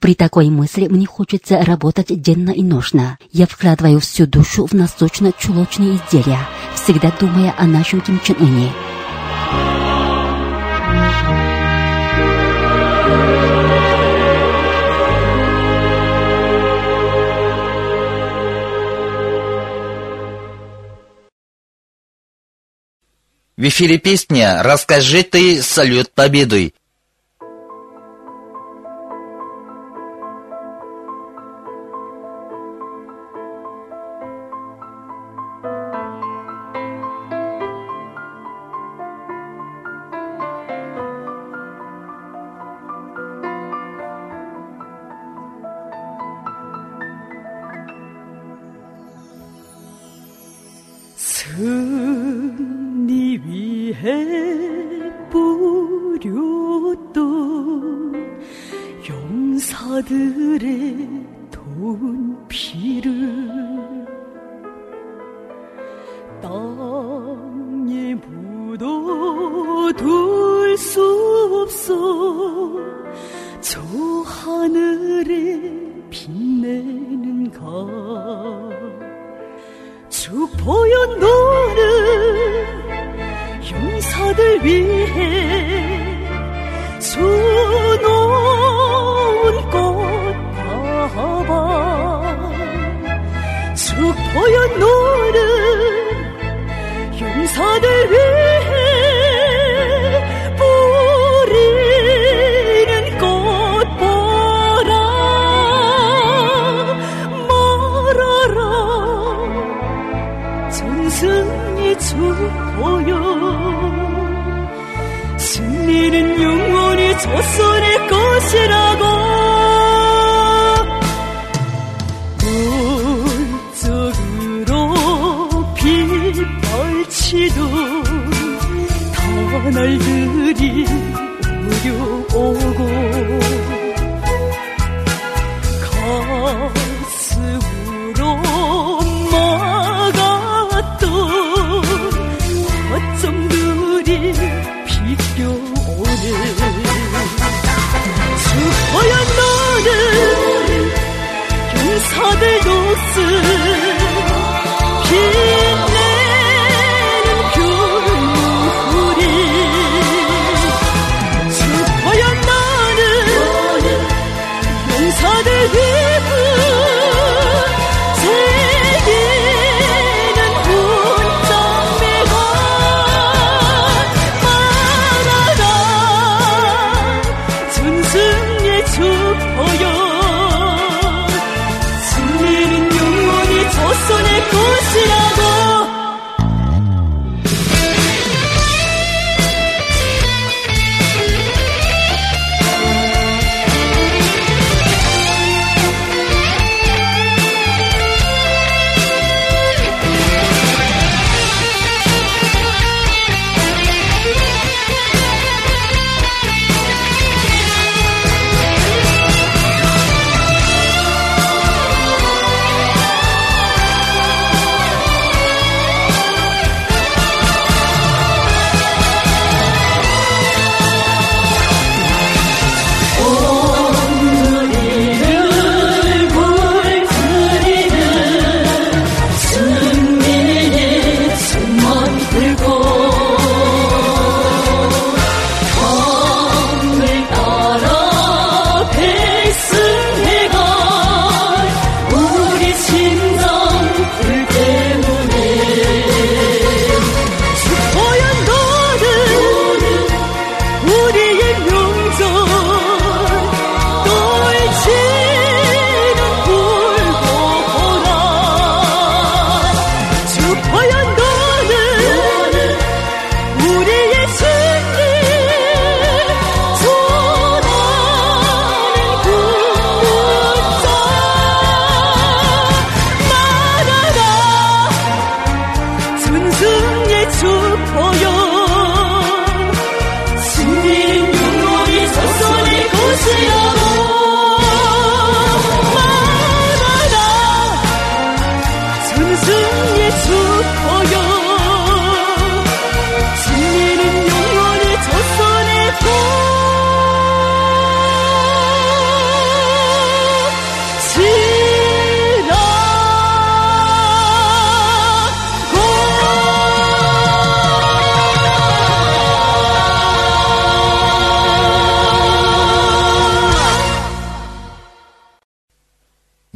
При 0.00 0.14
такой 0.14 0.50
мысли 0.50 0.88
мне 0.88 1.06
хочется 1.06 1.62
работать 1.62 2.20
денно 2.20 2.50
и 2.50 2.62
ношно. 2.62 3.18
Я 3.32 3.46
вкладываю 3.46 4.00
всю 4.00 4.26
душу 4.26 4.66
в 4.66 4.74
носочно-чулочные 4.74 5.96
изделия, 5.96 6.40
всегда 6.74 7.10
думая 7.18 7.54
о 7.56 7.66
нашем 7.66 8.02
Ким 8.02 8.20
Чен 8.22 8.36
В 23.56 23.68
эфире 23.68 23.98
песня 23.98 24.62
«Расскажи 24.62 25.22
ты 25.22 25.62
салют 25.62 26.10
победой» 26.12 26.74
해뿌렸던 54.02 55.72
용사들의 59.08 60.66
돈피를 61.52 63.31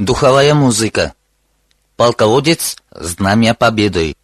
Духовая 0.07 0.55
музыка. 0.55 1.14
Полководец 1.97 2.77
Знамя 2.92 3.55
Победы. 3.55 4.14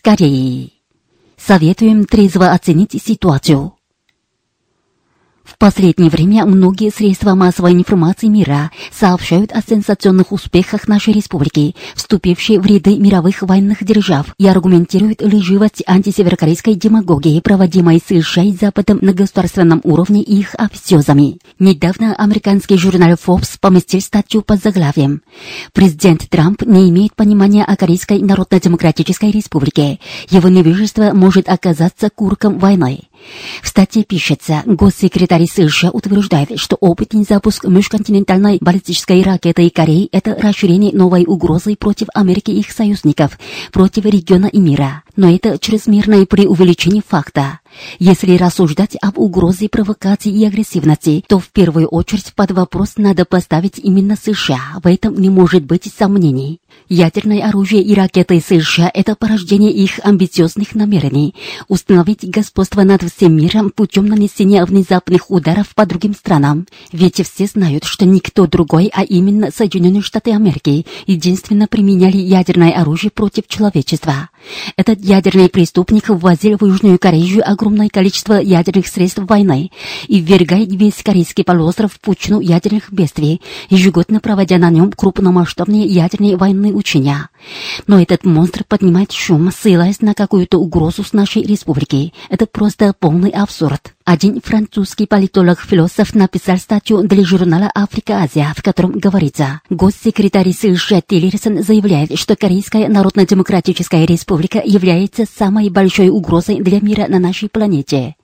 Голос 0.00 0.18
Кореи. 0.18 0.72
Советуем 1.36 2.04
трезво 2.04 2.52
оценить 2.52 3.00
ситуацию. 3.02 3.74
Последнее 5.60 6.08
время 6.08 6.46
многие 6.46 6.88
средства 6.90 7.34
массовой 7.34 7.74
информации 7.74 8.28
мира 8.28 8.70
сообщают 8.90 9.52
о 9.52 9.60
сенсационных 9.60 10.32
успехах 10.32 10.88
нашей 10.88 11.12
республики, 11.12 11.76
вступившей 11.94 12.56
в 12.56 12.64
ряды 12.64 12.96
мировых 12.96 13.42
военных 13.42 13.84
держав, 13.84 14.34
и 14.38 14.46
аргументируют 14.46 15.20
лживость 15.20 15.82
антисеверокорейской 15.86 16.76
демагогии, 16.76 17.38
проводимой 17.40 18.00
США 18.00 18.44
и 18.44 18.52
Западом 18.52 19.00
на 19.02 19.12
государственном 19.12 19.82
уровне 19.84 20.22
и 20.22 20.38
их 20.38 20.54
официозами. 20.56 21.36
Недавно 21.58 22.14
американский 22.14 22.78
журнал 22.78 23.10
Forbes 23.10 23.58
поместил 23.60 24.00
статью 24.00 24.40
под 24.40 24.62
заглавием 24.62 25.20
«Президент 25.74 26.26
Трамп 26.30 26.62
не 26.62 26.88
имеет 26.88 27.14
понимания 27.14 27.66
о 27.66 27.76
Корейской 27.76 28.20
Народно-Демократической 28.22 29.30
Республике. 29.30 30.00
Его 30.30 30.48
невежество 30.48 31.10
может 31.12 31.50
оказаться 31.50 32.08
курком 32.08 32.58
войны». 32.58 33.09
В 33.62 33.68
статье 33.68 34.04
пишется, 34.04 34.62
госсекретарь 34.66 35.46
США 35.46 35.90
утверждает, 35.90 36.58
что 36.58 36.76
опытный 36.76 37.24
запуск 37.24 37.64
межконтинентальной 37.64 38.58
баллистической 38.60 39.22
ракеты 39.22 39.70
Кореи– 39.70 40.08
это 40.12 40.34
расширение 40.34 40.92
новой 40.92 41.24
угрозы 41.26 41.76
против 41.76 42.08
Америки 42.14 42.50
и 42.50 42.60
их 42.60 42.70
союзников, 42.70 43.38
против 43.72 44.04
региона 44.04 44.46
и 44.46 44.58
мира. 44.58 45.02
Но 45.20 45.30
это 45.30 45.58
чрезмерное 45.58 46.24
преувеличение 46.24 47.02
факта. 47.06 47.60
Если 47.98 48.38
рассуждать 48.38 48.96
об 49.02 49.18
угрозе 49.18 49.68
провокации 49.68 50.32
и 50.32 50.46
агрессивности, 50.46 51.22
то 51.28 51.38
в 51.38 51.50
первую 51.50 51.88
очередь 51.88 52.32
под 52.34 52.52
вопрос 52.52 52.94
надо 52.96 53.26
поставить 53.26 53.78
именно 53.78 54.16
США. 54.16 54.80
В 54.82 54.86
этом 54.86 55.20
не 55.20 55.28
может 55.28 55.64
быть 55.64 55.92
сомнений. 55.94 56.62
Ядерное 56.88 57.46
оружие 57.46 57.82
и 57.82 57.94
ракеты 57.94 58.40
США– 58.40 58.90
это 58.94 59.14
порождение 59.14 59.72
их 59.72 60.00
амбициозных 60.02 60.74
намерений 60.74 61.34
установить 61.68 62.28
господство 62.28 62.82
над 62.82 63.02
всем 63.02 63.36
миром 63.36 63.70
путем 63.70 64.06
нанесения 64.06 64.64
внезапных 64.64 65.30
ударов 65.30 65.74
по 65.74 65.84
другим 65.84 66.14
странам. 66.14 66.66
Ведь 66.92 67.22
все 67.26 67.44
знают, 67.44 67.84
что 67.84 68.06
никто 68.06 68.46
другой, 68.46 68.90
а 68.94 69.04
именно 69.04 69.50
Соединенные 69.54 70.00
Штаты 70.00 70.32
Америки, 70.32 70.86
единственно 71.06 71.66
применяли 71.66 72.16
ядерное 72.16 72.72
оружие 72.72 73.10
против 73.10 73.46
человечества. 73.48 74.29
Этот 74.76 75.00
ядерный 75.00 75.48
преступник 75.48 76.08
ввозил 76.08 76.56
в 76.58 76.64
Южную 76.64 76.98
Корею 76.98 77.42
огромное 77.48 77.88
количество 77.88 78.34
ядерных 78.34 78.86
средств 78.86 79.20
войны 79.22 79.70
и 80.06 80.20
ввергает 80.20 80.72
весь 80.72 81.02
корейский 81.02 81.44
полуостров 81.44 81.92
в 81.92 82.00
пучину 82.00 82.40
ядерных 82.40 82.92
бедствий, 82.92 83.40
ежегодно 83.68 84.20
проводя 84.20 84.58
на 84.58 84.70
нем 84.70 84.92
крупномасштабные 84.92 85.84
ядерные 85.84 86.36
военные 86.36 86.72
учения. 86.72 87.28
Но 87.86 88.00
этот 88.00 88.24
монстр 88.24 88.64
поднимает 88.64 89.12
шум, 89.12 89.50
ссылаясь 89.52 90.00
на 90.00 90.14
какую-то 90.14 90.58
угрозу 90.58 91.04
с 91.04 91.12
нашей 91.12 91.42
республики. 91.42 92.12
Это 92.28 92.46
просто 92.46 92.94
полный 92.98 93.30
абсурд. 93.30 93.94
Один 94.12 94.40
французский 94.40 95.06
политолог-философ 95.06 96.16
написал 96.16 96.56
статью 96.56 97.04
для 97.04 97.24
журнала 97.24 97.70
«Африка-Азия», 97.72 98.52
в 98.56 98.60
котором 98.60 98.90
говорится, 98.90 99.60
госсекретарь 99.70 100.52
США 100.52 101.00
Тиллерсон 101.00 101.62
заявляет, 101.62 102.18
что 102.18 102.34
Корейская 102.34 102.88
Народно-Демократическая 102.88 104.04
Республика 104.06 104.60
является 104.64 105.26
самой 105.38 105.70
большой 105.70 106.08
угрозой 106.08 106.60
для 106.60 106.80
мира 106.80 107.06
на 107.06 107.20
нашей 107.20 107.48
планете. 107.48 108.16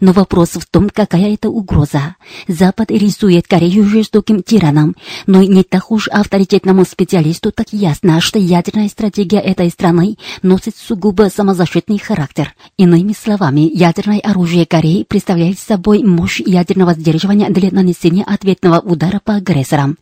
Но 0.00 0.12
вопрос 0.12 0.50
в 0.50 0.66
том, 0.66 0.90
какая 0.90 1.34
это 1.34 1.48
угроза. 1.48 2.16
Запад 2.48 2.90
рисует 2.90 3.46
Корею 3.46 3.84
жестоким 3.84 4.42
тираном, 4.42 4.96
но 5.26 5.42
не 5.42 5.62
так 5.62 5.90
уж 5.90 6.08
авторитетному 6.08 6.84
специалисту 6.84 7.52
так 7.52 7.72
ясно, 7.72 8.20
что 8.20 8.38
ядерная 8.38 8.88
стратегия 8.88 9.38
этой 9.38 9.70
страны 9.70 10.16
носит 10.42 10.76
сугубо 10.76 11.30
самозащитный 11.34 11.98
характер. 11.98 12.54
Иными 12.76 13.12
словами, 13.12 13.70
ядерное 13.72 14.20
оружие 14.20 14.66
Кореи 14.66 15.04
представляет 15.04 15.58
собой 15.58 16.02
мощь 16.02 16.40
ядерного 16.40 16.94
сдерживания 16.94 17.50
для 17.50 17.70
нанесения 17.70 18.24
ответного 18.24 18.80
удара 18.80 19.20
по 19.22 19.34
агрессорам. 19.34 19.98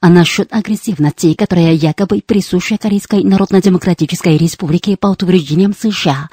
А 0.00 0.08
насчет 0.08 0.52
агрессивности, 0.52 1.34
которая 1.34 1.72
якобы 1.72 2.22
присуща 2.24 2.78
Корейской 2.78 3.22
Народно-Демократической 3.24 4.36
Республике 4.36 4.96
по 4.96 5.08
утверждениям 5.08 5.74
США, 5.78 6.28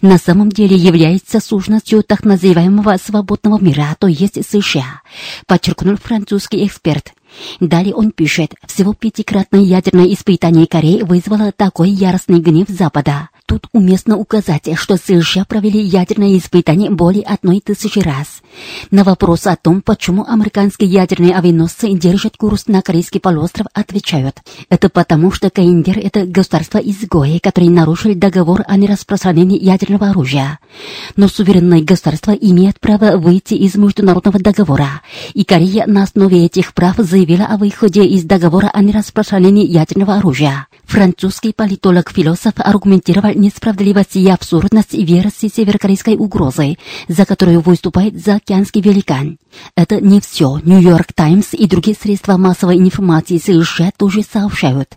на 0.00 0.18
самом 0.18 0.50
деле 0.50 0.76
является 0.76 1.40
сущностью 1.40 2.02
так 2.08 2.24
называемого 2.24 2.96
свободного 2.96 3.60
мира, 3.60 3.94
то 4.00 4.08
есть 4.08 4.44
США, 4.44 5.02
подчеркнул 5.46 5.96
французский 5.96 6.66
эксперт. 6.66 7.12
Далее 7.60 7.94
он 7.94 8.10
пишет, 8.10 8.54
всего 8.66 8.94
пятикратное 8.94 9.60
ядерное 9.60 10.12
испытание 10.12 10.66
Кореи 10.66 11.02
вызвало 11.02 11.52
такой 11.52 11.90
яростный 11.90 12.40
гнев 12.40 12.68
Запада. 12.68 13.28
Тут 13.48 13.66
уместно 13.72 14.18
указать, 14.18 14.68
что 14.74 14.98
США 14.98 15.46
провели 15.46 15.80
ядерное 15.80 16.36
испытание 16.36 16.90
более 16.90 17.22
одной 17.22 17.60
тысячи 17.60 17.98
раз. 17.98 18.42
На 18.90 19.04
вопрос 19.04 19.46
о 19.46 19.56
том, 19.56 19.80
почему 19.80 20.26
американские 20.28 20.90
ядерные 20.90 21.34
авианосцы 21.34 21.94
держат 21.94 22.36
курс 22.36 22.66
на 22.66 22.82
Корейский 22.82 23.20
полуостров, 23.20 23.68
отвечают. 23.72 24.42
Это 24.68 24.90
потому, 24.90 25.32
что 25.32 25.48
КНДР– 25.48 25.98
это 26.02 26.26
государство-изгои, 26.26 27.38
которое 27.38 27.70
нарушили 27.70 28.12
договор 28.12 28.64
о 28.68 28.76
нераспространении 28.76 29.58
ядерного 29.58 30.10
оружия. 30.10 30.58
Но 31.16 31.26
суверенное 31.26 31.80
государство 31.80 32.32
имеет 32.32 32.78
право 32.80 33.16
выйти 33.16 33.54
из 33.54 33.76
международного 33.76 34.38
договора, 34.40 35.00
и 35.32 35.44
Корея 35.44 35.86
на 35.86 36.02
основе 36.02 36.44
этих 36.44 36.74
прав 36.74 36.96
заявила 36.98 37.46
о 37.46 37.56
выходе 37.56 38.04
из 38.04 38.24
договора 38.24 38.68
о 38.74 38.82
нераспространении 38.82 39.66
ядерного 39.66 40.16
оружия. 40.16 40.66
Французский 40.88 41.52
политолог-философ 41.52 42.54
аргументировал 42.56 43.34
несправедливость 43.34 44.16
и 44.16 44.26
абсурдность 44.30 44.94
версии 44.94 45.52
северокорейской 45.54 46.16
угрозы, 46.16 46.78
за 47.08 47.26
которую 47.26 47.60
выступает 47.60 48.18
заокеанский 48.18 48.80
великан. 48.80 49.38
Это 49.76 50.00
не 50.00 50.18
все. 50.18 50.58
Нью-Йорк 50.64 51.12
Таймс 51.12 51.48
и 51.52 51.66
другие 51.66 51.94
средства 51.94 52.38
массовой 52.38 52.78
информации 52.78 53.36
США 53.36 53.90
тоже 53.98 54.22
сообщают. 54.22 54.96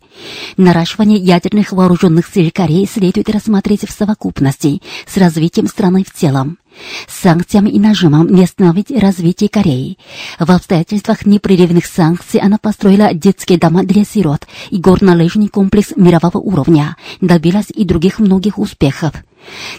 Наращивание 0.56 1.18
ядерных 1.20 1.74
вооруженных 1.74 2.26
сил 2.34 2.50
Кореи 2.54 2.88
следует 2.92 3.30
рассмотреть 3.30 3.86
в 3.86 3.92
совокупности 3.92 4.82
с 5.06 5.18
развитием 5.18 5.68
страны 5.68 6.06
в 6.06 6.18
целом. 6.18 6.58
Санкциями 7.08 7.70
и 7.70 7.80
нажимом 7.80 8.28
не 8.34 8.44
остановить 8.44 8.92
развитие 8.92 9.50
Кореи. 9.50 9.98
В 10.40 10.50
обстоятельствах 10.50 11.26
непрерывных 11.26 11.86
санкций 11.86 12.40
она 12.40 12.58
построила 12.58 13.14
детские 13.14 13.58
дома 13.58 13.84
для 13.84 14.04
сирот 14.04 14.48
и 14.70 14.78
горнолыжный 14.78 15.48
комплекс 15.48 15.94
мирового 15.96 16.38
уровня, 16.38 16.96
добилась 17.20 17.68
и 17.74 17.86
других 17.86 18.20
многих 18.20 18.58
успехов. 18.58 19.14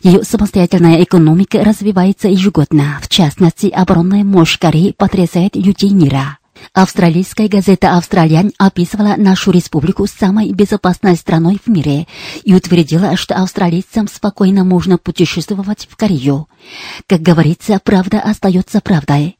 Ее 0.02 0.24
самостоятельная 0.24 1.02
экономика 1.02 1.62
развивается 1.62 2.28
ежегодно. 2.28 2.98
В 3.00 3.08
частности, 3.08 3.66
оборонная 3.66 4.24
мощь 4.24 4.58
Кореи 4.58 4.94
потрясает 4.96 5.56
людей 5.56 5.90
мира. 5.90 6.38
Австралийская 6.74 7.48
газета 7.48 7.96
«Австралиан» 7.96 8.52
описывала 8.58 9.14
нашу 9.16 9.50
республику 9.50 10.06
самой 10.06 10.52
безопасной 10.52 11.16
страной 11.16 11.58
в 11.64 11.68
мире 11.68 12.06
и 12.44 12.54
утвердила, 12.54 13.16
что 13.16 13.34
австралийцам 13.34 14.08
спокойно 14.08 14.64
можно 14.64 14.98
путешествовать 14.98 15.88
в 15.90 15.96
Корею. 15.96 16.48
Как 17.06 17.20
говорится, 17.20 17.80
правда 17.82 18.20
остается 18.20 18.80
правдой. 18.80 19.36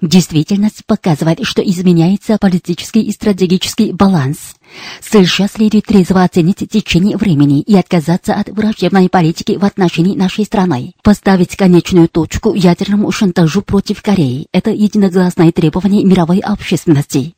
Действительность 0.00 0.84
показывает, 0.86 1.40
что 1.44 1.62
изменяется 1.62 2.38
политический 2.38 3.02
и 3.02 3.12
стратегический 3.12 3.92
баланс. 3.92 4.54
США 5.00 5.48
следует 5.48 5.86
трезво 5.86 6.22
оценить 6.22 6.68
течение 6.70 7.16
времени 7.16 7.60
и 7.60 7.76
отказаться 7.76 8.34
от 8.34 8.48
враждебной 8.48 9.08
политики 9.08 9.56
в 9.56 9.64
отношении 9.64 10.16
нашей 10.16 10.44
страны. 10.44 10.94
Поставить 11.02 11.56
конечную 11.56 12.08
точку 12.08 12.54
ядерному 12.54 13.10
шантажу 13.10 13.62
против 13.62 14.02
Кореи– 14.02 14.46
это 14.52 14.70
единогласное 14.70 15.52
требование 15.52 16.04
мировой 16.04 16.38
общественности. 16.38 17.34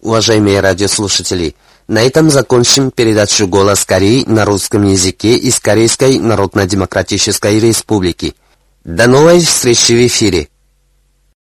Уважаемые 0.00 0.60
радиослушатели, 0.60 1.56
на 1.88 2.02
этом 2.02 2.30
закончим 2.30 2.90
передачу 2.92 3.48
«Голос 3.48 3.84
Кореи» 3.84 4.24
на 4.26 4.44
русском 4.44 4.84
языке 4.84 5.36
из 5.36 5.58
Корейской 5.58 6.18
Народно-Демократической 6.18 7.58
Республики. 7.58 8.34
До 8.84 9.08
новой 9.08 9.40
встречи 9.40 9.92
в 9.92 10.06
эфире! 10.06 10.48